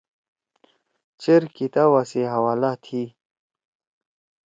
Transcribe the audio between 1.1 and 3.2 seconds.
چیر کتابا سی حوالہ تھی